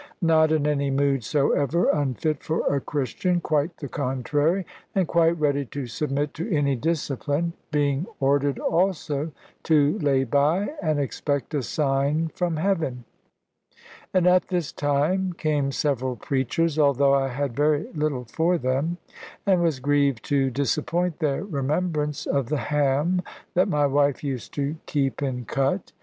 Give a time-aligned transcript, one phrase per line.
[0.23, 5.63] Not in any mood soever unfit for a Christian; quite the contrary, and quite ready
[5.65, 12.29] to submit to any discipline; being ordered also to lay by, and expect a sign
[12.29, 13.03] from heaven.
[14.11, 18.97] And at this time came several preachers; although I had very little for them,
[19.45, 23.21] and was grieved to disappoint their remembrance of the ham
[23.53, 25.91] that my wife used to keep in cut.